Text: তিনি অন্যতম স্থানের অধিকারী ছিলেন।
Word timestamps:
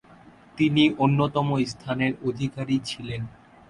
তিনি 0.57 0.83
অন্যতম 0.97 1.47
স্থানের 1.65 2.13
অধিকারী 2.29 2.75
ছিলেন। 2.85 3.21